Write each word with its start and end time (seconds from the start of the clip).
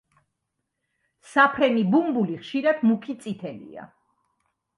საფრენი 1.33 1.83
ბუმბული 1.91 2.39
ხშირად 2.41 2.83
მუქი 2.93 3.17
წითელია. 3.27 3.87